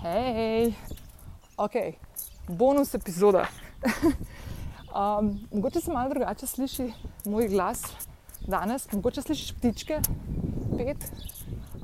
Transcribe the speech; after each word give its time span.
Hej, 0.00 0.72
ok, 1.56 1.72
bonus 2.48 2.94
epizoda. 2.94 3.44
um, 4.96 5.48
mogoče 5.52 5.80
se 5.80 5.92
malo 5.92 6.08
drugače 6.08 6.46
sliši 6.46 6.92
moj 7.24 7.48
glas 7.48 7.82
danes, 8.40 8.92
mogoče 8.92 9.22
slišiš 9.22 9.52
ptičke, 9.58 10.00
pet. 10.78 11.04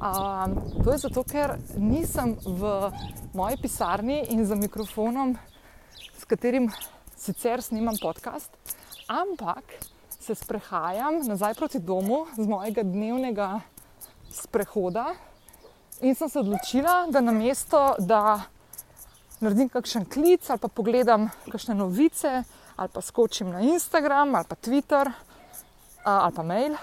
Um, 0.00 0.56
to 0.84 0.92
je 0.92 0.98
zato, 0.98 1.24
ker 1.28 1.58
nisem 1.76 2.38
v 2.46 2.90
moji 3.34 3.60
pisarni 3.60 4.22
in 4.32 4.46
za 4.46 4.56
mikrofonom, 4.56 5.36
s 6.18 6.24
katerim 6.24 6.70
sicer 7.16 7.62
snimam 7.62 8.00
podcast, 8.00 8.56
ampak 9.12 9.76
se 10.08 10.34
sprehajam 10.34 11.20
nazaj 11.28 11.54
proti 11.54 11.78
domu 11.78 12.24
z 12.36 12.48
mojega 12.48 12.82
dnevnega 12.82 13.60
sprehoda. 14.32 15.12
In 16.00 16.14
sem 16.14 16.28
se 16.28 16.38
odločila, 16.38 17.06
da 17.08 17.20
na 17.20 17.32
mesto, 17.32 17.94
da 17.98 18.40
naredim 19.40 19.68
kakšen 19.72 20.04
klic 20.04 20.44
ali 20.50 20.60
pa 20.60 20.68
pogledam 20.68 21.30
kakšne 21.48 21.74
novice, 21.74 22.42
ali 22.76 22.90
pa 22.92 23.00
skočim 23.00 23.48
na 23.50 23.60
Instagram 23.64 24.34
ali 24.34 24.44
pa 24.48 24.56
Twitter 24.56 25.12
ali 26.04 26.34
pa 26.34 26.42
mail, 26.42 26.76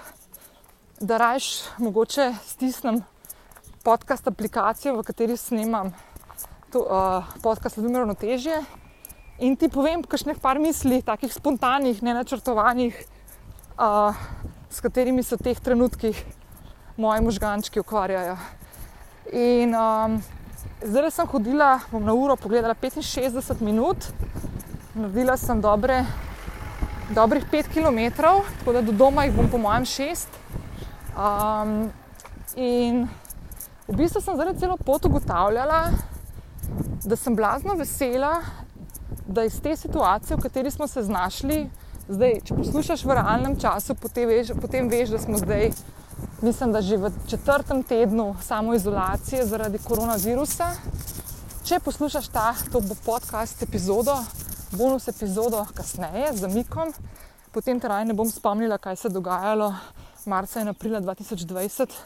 da 1.00 1.16
rajš 1.16 1.62
mogoče 1.78 2.34
stisnem 2.44 3.04
podcast 3.84 4.26
aplikacijo, 4.28 4.96
v 4.98 5.02
kateri 5.02 5.36
snemam 5.36 5.92
to, 6.72 6.82
uh, 6.82 7.24
podcast 7.42 7.78
Lumirno 7.78 8.14
težje. 8.14 8.58
In 9.38 9.56
ti 9.56 9.68
povem, 9.68 10.02
kakšnih 10.02 10.40
par 10.42 10.58
misli, 10.58 11.02
takih 11.02 11.32
spontanih, 11.32 12.02
nenačrtovanih, 12.02 12.98
uh, 13.78 14.16
s 14.70 14.80
katerimi 14.80 15.22
se 15.22 15.36
v 15.36 15.46
teh 15.48 15.60
trenutkih 15.60 16.20
moji 16.96 17.24
možgančki 17.24 17.80
ukvarjajo. 17.80 18.36
In 19.32 19.72
um, 19.74 20.18
zdaj 20.84 21.10
sem 21.10 21.26
hodila, 21.26 21.80
bom 21.88 22.04
na 22.04 22.12
uro 22.12 22.36
pogledala 22.36 22.74
65 22.74 23.60
minut, 23.64 23.96
naredila 24.94 25.36
sem 25.36 25.60
dobre, 25.60 26.04
dobrih 27.14 27.44
5 27.50 27.72
km, 27.72 28.12
tako 28.58 28.72
da 28.72 28.82
do 28.82 28.92
doma 28.92 29.24
jih 29.24 29.32
bom 29.32 29.48
po 29.48 29.58
mojem 29.58 29.84
6. 29.84 30.28
Um, 31.16 31.90
in 32.56 33.08
v 33.88 33.96
bistvu 33.96 34.20
sem 34.20 34.36
zdaj 34.36 34.58
celo 34.60 34.76
pot 34.76 35.04
ugotavljala, 35.04 35.88
da 37.04 37.16
sem 37.16 37.36
blazno 37.36 37.74
vesela, 37.80 38.42
da 39.26 39.44
iz 39.44 39.56
te 39.60 39.76
situacije, 39.76 40.36
v 40.36 40.40
kateri 40.40 40.70
smo 40.70 40.86
se 40.86 41.02
znašli, 41.02 41.70
zdaj, 42.08 42.40
če 42.44 42.60
poslušaš 42.60 43.04
v 43.04 43.16
realnem 43.16 43.56
času, 43.60 43.96
potem 43.96 44.28
veš, 44.28 44.52
potem 44.60 44.88
veš 44.88 45.16
da 45.16 45.18
smo 45.18 45.40
zdaj 45.40 45.70
mislim, 46.44 46.72
da 46.72 46.82
že 46.82 46.96
v 46.96 47.10
četrtem 47.26 47.82
tednu 47.82 48.36
samoizolacije 48.42 49.46
zaradi 49.46 49.78
koronavirusa. 49.78 50.66
Če 51.64 51.78
poslušaš 51.80 52.28
ta, 52.28 52.52
to 52.72 52.80
bo 52.84 52.94
podcast 53.04 53.62
epizodo, 53.62 54.18
bonus 54.72 55.08
epizodo 55.08 55.64
kasneje 55.74 56.34
z 56.36 56.50
Mikom, 56.52 56.92
potem 57.52 57.80
te 57.80 57.88
raj 57.88 58.04
ne 58.04 58.12
bom 58.12 58.28
spomnila, 58.28 58.76
kaj 58.78 58.96
se 58.96 59.08
je 59.08 59.12
dogajalo 59.16 59.70
marca 60.26 60.60
in 60.60 60.68
aprila 60.68 61.00
2020 61.00 61.96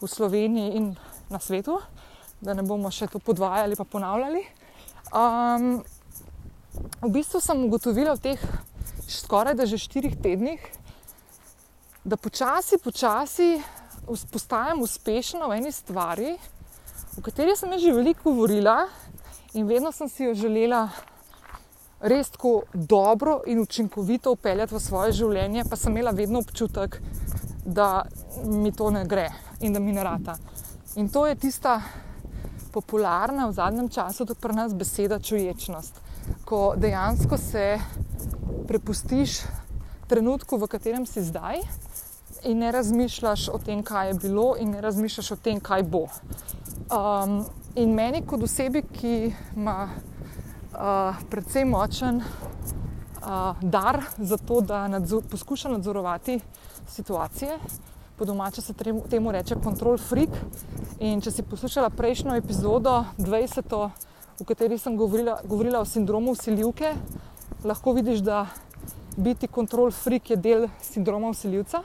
v 0.00 0.08
Sloveniji 0.08 0.72
in 0.76 0.96
na 1.28 1.38
svetu, 1.38 1.76
da 2.40 2.54
ne 2.54 2.64
bomo 2.64 2.90
še 2.90 3.10
to 3.12 3.20
podvajali 3.20 3.76
pa 3.76 3.84
ponavljali. 3.84 4.40
Um, 5.12 5.84
v 7.04 7.12
bistvu 7.12 7.44
sem 7.44 7.60
ugotovila 7.68 8.16
v 8.16 8.24
teh 8.24 8.48
skoraj 9.04 9.54
da 9.54 9.68
že 9.68 9.76
štirih 9.76 10.16
tednih, 10.16 10.64
da 12.04 12.16
počasi, 12.16 12.80
počasi 12.80 13.60
postajam 14.06 14.82
uspešna 14.82 15.46
v 15.46 15.58
eni 15.60 15.72
stvari, 15.72 16.36
o 17.18 17.22
kateri 17.22 17.56
sem 17.56 17.72
že 17.78 17.92
veliko 17.92 18.30
govorila 18.30 18.88
in 19.54 19.66
vedno 19.66 19.92
sem 19.92 20.08
si 20.08 20.24
jo 20.24 20.34
želela 20.34 20.88
res 22.00 22.30
tako 22.30 22.62
dobro 22.74 23.40
in 23.46 23.60
učinkovito 23.60 24.32
upeljati 24.32 24.74
v 24.74 24.80
svoje 24.80 25.12
življenje, 25.12 25.64
pa 25.70 25.76
sem 25.76 25.92
imela 25.92 26.10
vedno 26.10 26.40
občutek, 26.42 26.98
da 27.64 28.04
mi 28.44 28.72
to 28.72 28.90
ne 28.90 29.04
gre 29.06 29.28
in 29.60 29.72
da 29.72 29.80
mi 29.80 29.92
ne 29.92 30.02
rata. 30.02 30.34
In 30.96 31.08
to 31.08 31.26
je 31.26 31.36
tista 31.38 31.80
popularna 32.72 33.46
v 33.46 33.52
zadnjem 33.52 33.88
času 33.88 34.26
tudi 34.26 34.40
pri 34.40 34.56
nas 34.56 34.74
beseda 34.74 35.20
čuječnost, 35.20 36.00
ko 36.44 36.74
dejansko 36.76 37.38
se 37.38 37.78
prepustiš 38.66 39.42
trenutku, 40.08 40.58
v 40.58 40.66
katerem 40.66 41.06
si 41.06 41.22
zdaj 41.22 41.62
in 42.44 42.58
ne 42.58 42.72
razmišljaš 42.72 43.48
o 43.48 43.58
tem, 43.58 43.82
kaj 43.82 44.08
je 44.08 44.14
bilo, 44.14 44.54
in 44.58 44.70
ne 44.70 44.80
razmišljaš 44.80 45.30
o 45.30 45.36
tem, 45.36 45.60
kaj 45.60 45.82
bo. 45.82 46.06
Um, 46.92 47.44
in 47.74 47.94
meni, 47.94 48.22
kot 48.26 48.42
osebi, 48.42 48.82
ki 48.82 49.32
ima 49.56 49.88
uh, 49.88 51.22
precej 51.30 51.64
močen 51.64 52.22
uh, 52.22 53.62
dar 53.62 54.02
za 54.18 54.36
to, 54.36 54.60
da 54.60 54.88
nadzor, 54.88 55.22
poskuša 55.30 55.68
nadzorovati 55.68 56.40
situacije, 56.88 57.58
po 58.16 58.24
domače 58.24 58.62
se 58.62 58.74
temu 59.10 59.32
reče 59.32 59.56
control 59.64 59.98
freak. 59.98 60.30
In 61.00 61.20
če 61.20 61.30
si 61.30 61.42
poslušala 61.42 61.90
prejšnjo 61.90 62.36
epizodo, 62.38 63.04
20. 63.18 63.72
v 64.40 64.44
kateri 64.46 64.78
sem 64.78 64.96
govorila, 64.96 65.40
govorila 65.44 65.80
o 65.80 65.88
sindromu 65.88 66.36
usiljivke, 66.36 66.94
lahko 67.64 67.92
vidiš, 67.92 68.20
da 68.22 68.46
biti 69.16 69.48
control 69.54 69.90
freak 69.90 70.30
je 70.30 70.36
del 70.36 70.68
sindroma 70.82 71.28
usiljivca. 71.28 71.82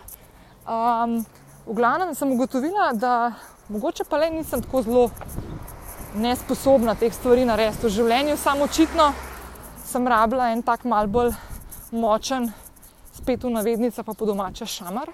Um, 0.68 1.26
v 1.66 1.74
glavnem 1.74 2.16
sem 2.16 2.32
ugotovila, 2.32 2.92
da 2.94 3.32
mogoče 3.72 4.04
pa 4.04 4.18
le 4.20 4.30
nisem 4.30 4.60
tako 4.62 4.82
zelo 4.84 5.04
nesposobna 6.16 6.96
teh 7.00 7.14
stvari 7.14 7.46
narediti 7.48 7.88
v 7.88 7.92
življenju, 7.96 8.36
samo 8.36 8.68
očitno 8.68 9.06
sem 9.88 10.08
rabila 10.08 10.50
en 10.52 10.64
tak 10.68 10.84
mal 10.84 11.08
bolj 11.08 11.32
močen, 11.96 12.50
spet 13.16 13.46
v 13.48 13.54
navednicah, 13.54 14.04
pa 14.04 14.12
po 14.12 14.28
domače 14.28 14.68
šamar, 14.68 15.14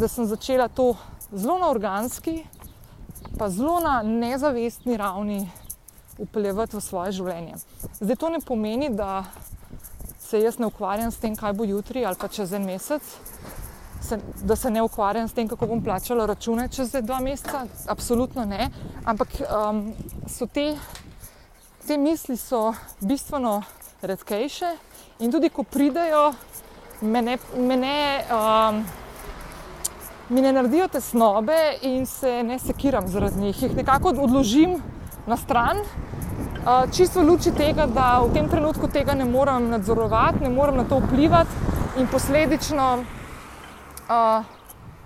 da 0.00 0.08
sem 0.08 0.24
začela 0.24 0.70
to 0.72 0.94
zelo 1.28 1.58
na 1.60 1.68
organski, 1.68 2.46
pa 3.36 3.50
zelo 3.52 3.82
na 3.84 3.98
nezavestni 4.00 4.96
ravni 4.96 5.42
upeljati 6.16 6.78
v 6.78 6.80
svoje 6.80 7.12
življenje. 7.20 7.60
Zdaj 8.00 8.16
to 8.16 8.32
ne 8.32 8.40
pomeni, 8.40 8.88
da 8.88 9.26
se 10.24 10.40
jaz 10.40 10.56
ne 10.56 10.72
ukvarjam 10.72 11.12
s 11.12 11.20
tem, 11.20 11.36
kaj 11.36 11.52
bo 11.52 11.68
jutri 11.68 12.06
ali 12.08 12.16
pa 12.16 12.32
čez 12.32 12.56
en 12.56 12.64
mesec 12.64 13.04
se, 14.04 14.18
da 14.42 14.56
se 14.56 14.70
ne 14.70 14.82
ukvarjam 14.82 15.28
s 15.28 15.32
tem, 15.32 15.48
kako 15.48 15.66
bom 15.66 15.82
plačala 15.84 16.26
račune 16.26 16.68
čez 16.68 16.92
dva 17.02 17.20
meseca. 17.20 17.66
Absolutno 17.88 18.44
ne. 18.44 18.70
Ampak 19.04 19.28
um, 19.40 19.94
so 20.28 20.46
te, 20.46 20.74
te 21.86 21.98
misli 21.98 22.36
so 22.36 22.74
bistveno 23.00 23.62
redkejše 24.02 24.76
in 25.18 25.32
tudi 25.32 25.48
ko 25.48 25.62
pridejo, 25.62 26.32
me 27.00 27.22
ne, 27.22 27.38
me 27.56 27.76
ne, 27.76 28.24
um, 28.30 28.84
mi 30.28 30.42
ne 30.42 30.52
naredijo 30.52 30.88
tesnobe 30.88 31.58
in 31.82 32.06
se 32.06 32.42
ne 32.42 32.58
sekiram 32.58 33.08
zaradi 33.08 33.40
njih. 33.40 33.62
Jih 33.62 33.76
nekako 33.76 34.08
odložim 34.08 34.82
na 35.26 35.36
stran. 35.36 35.80
Uh, 36.64 36.90
čisto 36.92 37.20
v 37.20 37.28
luči 37.28 37.52
tega, 37.52 37.86
da 37.86 38.20
v 38.24 38.32
tem 38.32 38.48
trenutku 38.48 38.88
tega 38.88 39.14
ne 39.14 39.24
morem 39.24 39.68
nadzorovati, 39.68 40.40
ne 40.42 40.48
morem 40.48 40.76
na 40.76 40.84
to 40.88 40.98
vplivati 40.98 41.50
in 42.00 42.08
posledično 42.08 43.04
uh, 44.08 44.44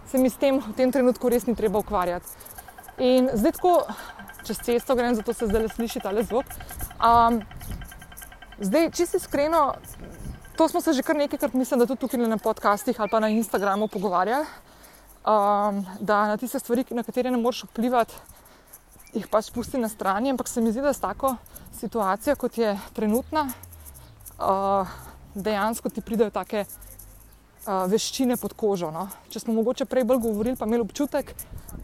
se 0.07 0.19
mi 0.19 0.31
s 0.31 0.37
tem 0.37 0.61
v 0.61 0.75
tem 0.77 0.93
trenutku 0.93 1.29
res 1.29 1.47
ni 1.47 1.55
treba 1.55 1.79
ukvarjati. 1.79 2.27
In 2.99 3.31
zdaj, 3.35 3.53
ko 3.63 3.85
čez 4.43 4.59
cesto 4.65 4.97
grem, 4.97 5.15
zato 5.15 5.33
se 5.33 5.47
zdaj 5.47 5.69
sliši 5.77 6.01
ta 6.01 6.13
zvok. 6.23 6.47
Um, 6.99 7.43
zdaj, 8.59 8.91
če 8.97 9.07
si 9.07 9.17
iskreno, 9.21 9.77
to 10.57 10.69
smo 10.69 10.81
se 10.81 10.97
že 10.97 11.05
kar 11.05 11.17
nekajkrat, 11.17 11.55
mislim, 11.55 11.81
da 11.81 11.87
tudi 11.87 12.01
tukaj 12.01 12.25
na 12.25 12.41
podcastih 12.41 12.97
ali 12.99 13.11
pa 13.11 13.21
na 13.21 13.29
Instagramu 13.29 13.89
pogovarjali, 13.89 14.47
um, 15.23 15.85
da 16.01 16.27
na 16.33 16.37
tiste 16.37 16.59
stvari, 16.59 16.85
na 16.91 17.05
katere 17.05 17.31
ne 17.31 17.39
moreš 17.39 17.69
vplivati, 17.69 18.15
jih 19.13 19.29
pač 19.29 19.53
pusti 19.53 19.79
na 19.79 19.89
strani. 19.89 20.31
Ampak 20.31 20.49
se 20.49 20.61
mi 20.61 20.73
zdi, 20.73 20.83
da 20.83 20.93
s 20.93 21.01
tako 21.01 21.37
situacijo, 21.79 22.37
kot 22.37 22.59
je 22.59 22.75
trenutna, 22.97 23.47
uh, 24.41 24.89
dejansko 25.35 25.91
ti 25.91 26.01
pridejo 26.01 26.31
take 26.35 26.65
veščine 27.69 28.37
pod 28.41 28.55
kožo. 28.56 28.91
No. 28.94 29.09
Če 29.29 29.44
smo 29.44 29.55
mogoče 29.61 29.85
prej 29.85 30.06
bolj 30.09 30.23
govorili, 30.25 30.56
pa 30.56 30.67
imeli 30.67 30.87
občutek, 30.87 31.35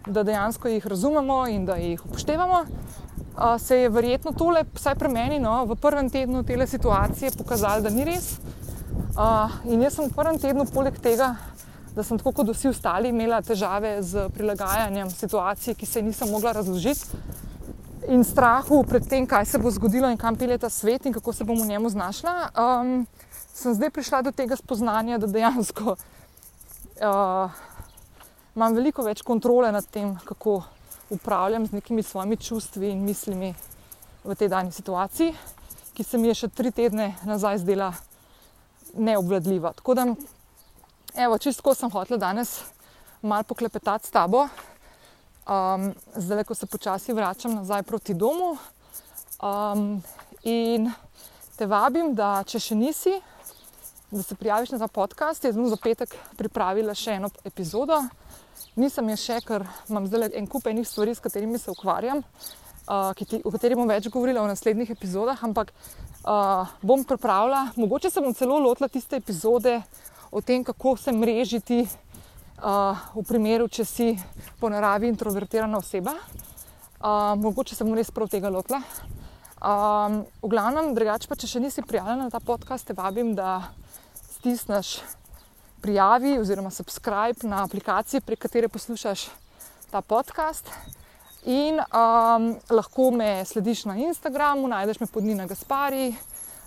da 0.07 0.23
dejansko 0.25 0.69
jih 0.69 0.87
razumemo 0.87 1.45
in 1.53 1.67
da 1.69 1.77
jih 1.77 2.01
upoštevamo, 2.07 2.65
se 3.59 3.77
je 3.77 3.89
verjetno 3.89 4.33
tole, 4.33 4.65
vsaj 4.75 4.95
pri 4.95 5.09
meni, 5.09 5.39
no, 5.43 5.65
v 5.67 5.77
prvem 5.77 6.11
tednu 6.11 6.43
te 6.43 6.67
situacije 6.67 7.33
pokazalo, 7.39 7.83
da 7.83 7.91
ni 7.91 8.05
res. 8.05 8.39
In 9.65 9.83
jaz 9.83 9.97
sem 9.97 10.09
v 10.09 10.15
prvem 10.15 10.39
tednu, 10.39 10.67
poleg 10.71 10.99
tega, 11.03 11.35
da 11.95 12.03
sem 12.03 12.19
tako 12.19 12.33
kot 12.33 12.51
vsi 12.51 12.69
ostali 12.69 13.11
imela 13.11 13.41
težave 13.43 14.03
z 14.03 14.29
prilagajanjem 14.35 15.11
situaciji, 15.11 15.75
ki 15.75 15.87
se 15.87 16.03
nisem 16.03 16.31
mogla 16.31 16.53
razložiti. 16.53 17.23
In 18.09 18.25
strahu 18.25 18.83
pred 18.85 19.07
tem, 19.09 19.27
kaj 19.27 19.47
se 19.49 19.59
bo 19.59 19.71
zgodilo 19.71 20.11
in 20.11 20.19
kam 20.21 20.37
pelje 20.37 20.59
ta 20.59 20.69
svet 20.69 21.07
in 21.07 21.13
kako 21.13 21.33
se 21.33 21.45
bom 21.45 21.57
v 21.57 21.67
njemu 21.67 21.89
znašla. 21.91 22.51
Um, 22.53 23.07
sem 23.55 23.75
zdaj 23.75 23.91
prišla 23.95 24.23
do 24.27 24.33
tega 24.35 24.57
spoznanja, 24.59 25.19
da 25.23 25.31
dejansko 25.31 25.95
uh, 25.95 27.51
imam 28.55 28.75
veliko 28.75 29.05
več 29.07 29.23
kontrole 29.23 29.71
nad 29.73 29.87
tem, 29.87 30.17
kako 30.27 30.63
upravljam 31.15 31.67
z 31.67 31.79
nekimi 31.79 32.03
svojimi 32.03 32.37
čustvi 32.37 32.91
in 32.91 33.05
mislimi 33.07 33.55
v 34.25 34.35
tej 34.35 34.49
dani 34.49 34.73
situaciji, 34.73 35.35
ki 35.95 36.05
se 36.05 36.19
mi 36.19 36.29
je 36.33 36.39
še 36.43 36.49
tri 36.51 36.73
tedne 36.75 37.13
nazaj 37.23 37.61
zdela 37.63 37.93
neobvladljiva. 38.95 39.75
Tako 39.79 39.95
da, 39.95 40.07
evo, 41.15 41.39
čisto 41.39 41.75
sem 41.75 41.91
hotel 41.91 42.19
danes 42.19 42.61
malo 43.23 43.47
poklepetati 43.47 44.07
s 44.07 44.11
tabo, 44.11 44.49
um, 45.47 45.93
zdaj, 46.17 46.45
ko 46.45 46.55
se 46.55 46.67
počasi 46.67 47.13
vračam 47.13 47.55
nazaj 47.55 47.83
proti 47.83 48.15
domu. 48.15 48.57
Um, 49.45 50.03
in 50.43 50.91
te 51.57 51.67
vabim, 51.67 52.15
da 52.15 52.43
če 52.47 52.61
še 52.61 52.75
nisi, 52.79 53.15
da 54.15 54.23
se 54.23 54.35
prijaviš 54.35 54.71
na 54.71 54.79
ta 54.79 54.89
podcast. 54.89 55.45
Jaz 55.45 55.57
bom 55.57 55.69
za 55.69 55.77
petek 55.77 56.15
pripravila 56.39 56.95
še 56.95 57.19
eno 57.19 57.31
epizodo. 57.45 57.99
Nisem 58.79 59.09
je 59.13 59.17
še, 59.19 59.41
ker 59.47 59.65
imam 59.91 60.07
zdaj 60.07 60.31
en 60.39 60.47
kup 60.51 60.67
enih 60.71 60.87
stvari, 60.87 61.15
s 61.15 61.23
katerimi 61.23 61.59
se 61.59 61.71
ukvarjam, 61.71 62.23
uh, 62.87 63.11
ti, 63.19 63.41
o 63.45 63.53
katerih 63.55 63.79
bom 63.79 63.91
več 63.91 64.09
govorila 64.11 64.45
v 64.45 64.53
naslednjih 64.53 64.91
epizodah, 64.95 65.39
ampak 65.47 65.73
uh, 65.75 66.71
bom 66.83 67.05
pripravila, 67.07 67.69
mogoče 67.77 68.11
se 68.11 68.23
bom 68.23 68.35
celo 68.35 68.59
lotila 68.63 68.89
tiste 68.89 69.19
epizode 69.19 69.81
o 70.31 70.43
tem, 70.43 70.65
kako 70.65 70.97
se 70.99 71.15
mrežiti 71.15 71.85
uh, 71.85 72.99
v 73.15 73.27
primeru, 73.27 73.69
če 73.69 73.87
si 73.87 74.09
po 74.61 74.71
naravi 74.71 75.11
introvertirana 75.11 75.79
oseba. 75.79 76.15
Uh, 77.05 77.35
mogoče 77.39 77.77
se 77.77 77.85
bom 77.85 77.95
res 77.99 78.11
prav 78.15 78.31
tega 78.33 78.51
lotila. 78.51 78.81
Um, 79.65 80.25
v 80.43 80.51
glavnem, 80.53 80.93
drugače 80.97 81.29
pa, 81.31 81.39
če 81.41 81.49
še 81.49 81.61
nisi 81.63 81.83
prijavljena 81.87 82.27
na 82.27 82.33
ta 82.33 82.41
podcast, 82.43 82.85
te 82.85 82.97
vabim, 82.97 83.33
da 83.39 83.63
stisneš 84.45 84.99
prijavi 85.81 86.39
oziroma 86.39 86.71
subscribe 86.71 87.49
na 87.49 87.65
aplikaciji, 87.65 88.21
prek 88.21 88.39
katere 88.39 88.69
poslušaš 88.69 89.23
ta 89.91 90.01
podcast. 90.01 90.69
In 91.45 91.81
um, 91.81 92.51
lahko 92.71 93.11
me 93.11 93.45
slediš 93.45 93.85
na 93.85 93.97
Instagramu, 93.97 94.69
najdeš 94.69 95.01
me 95.01 95.07
pod 95.07 95.25
Nina 95.25 95.47
Gaspari, 95.47 96.13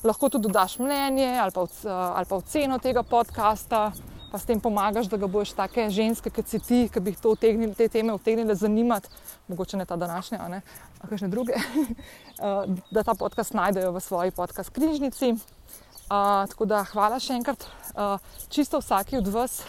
lahko 0.03 0.29
tudi 0.29 0.47
dodaš 0.47 0.79
mnenje 0.79 1.37
ali 1.37 1.51
pa, 1.51 1.67
ali 1.93 2.25
pa 2.25 2.35
oceno 2.35 2.79
tega 2.79 3.03
podcasta, 3.03 3.91
pa 4.31 4.39
s 4.39 4.45
tem 4.45 4.59
pomagaš, 4.59 5.05
da 5.05 5.17
ga 5.17 5.27
boš 5.29 5.53
take 5.53 5.89
ženske, 5.89 6.33
kot 6.33 6.49
si 6.49 6.59
ti, 6.59 6.79
ki 6.93 6.99
bi 6.99 7.13
to 7.13 7.35
utegnili, 7.37 7.75
te 7.77 7.87
teme 7.93 8.13
utegnile 8.13 8.55
zanimati, 8.55 9.09
mogoče 9.47 9.77
ne 9.77 9.85
ta 9.85 9.95
današnja, 9.95 10.39
ali 10.41 10.61
kakšne 11.05 11.29
druge, 11.29 11.61
da 12.95 13.03
ta 13.03 13.13
podcast 13.13 13.53
najdejo 13.53 13.91
v 13.91 14.01
svoji 14.01 14.31
podcast 14.31 14.73
knjižnici. 14.73 15.35
Tako 16.07 16.65
da 16.65 16.85
hvala 16.87 17.19
še 17.19 17.35
enkrat, 17.35 17.65
uh, 17.95 18.15
čisto 18.47 18.79
vsaki 18.79 19.17
od 19.19 19.27
vas, 19.27 19.59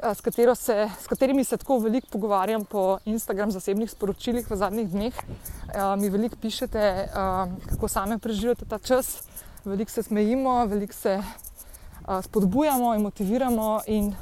uh, 0.00 0.14
s, 0.14 0.22
se, 0.58 0.76
s 1.02 1.06
katerimi 1.06 1.44
se 1.44 1.56
tako 1.56 1.78
veliko 1.78 2.08
pogovarjam 2.12 2.64
po 2.64 2.98
Instagram 3.04 3.50
zasebnih 3.52 3.90
sporočilih 3.90 4.50
v 4.50 4.56
zadnjih 4.56 4.88
dneh. 4.88 5.12
Uh, 5.12 5.92
mi 6.00 6.08
veliko 6.08 6.36
pišete, 6.40 7.08
uh, 7.12 7.52
kako 7.68 7.88
sami 7.88 8.18
preživljate 8.18 8.64
ta 8.64 8.78
čas, 8.78 9.28
veliko 9.64 9.90
se 9.90 10.02
smejimo, 10.02 10.64
veliko 10.66 10.94
se 10.94 11.20
uh, 11.20 12.24
spodbujamo 12.24 12.94
in 12.94 13.02
motiviramo 13.02 13.80
in 13.86 14.14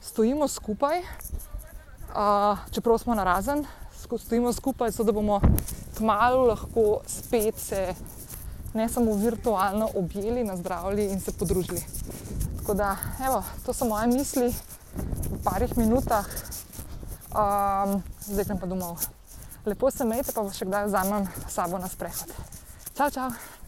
stojimo 0.00 0.48
skupaj, 0.48 1.04
uh, 2.16 2.58
čeprav 2.72 2.98
smo 2.98 3.14
na 3.14 3.24
razen, 3.24 3.66
stojimo 4.18 4.52
skupaj, 4.52 4.90
zato 4.90 5.04
da 5.04 5.12
bomo 5.12 5.40
kmalo 5.96 6.46
lahko 6.46 7.00
spet 7.06 7.58
se 7.58 7.94
ne 8.74 8.88
samo 8.88 9.14
virtualno 9.14 9.88
objeli, 9.94 10.44
nazdravili 10.44 11.04
in 11.04 11.20
se 11.20 11.32
podružili. 11.32 11.84
Tako 12.58 12.74
da, 12.74 12.96
evo, 13.26 13.42
to 13.66 13.72
so 13.72 13.84
moje 13.84 14.06
misli 14.06 14.48
v 15.30 15.42
parih 15.44 15.76
minutah, 15.76 16.26
um, 17.34 18.02
zdaj 18.20 18.44
grem 18.44 18.58
pa 18.58 18.66
domov. 18.66 19.06
Lepo 19.66 19.90
se 19.90 20.04
imejte, 20.04 20.32
pa 20.34 20.46
še 20.50 20.66
kdaj 20.66 20.86
vzamem 20.86 21.28
sabo 21.48 21.78
na 21.78 21.88
sprehod. 21.88 22.30
Čau, 22.94 23.10
čau! 23.10 23.61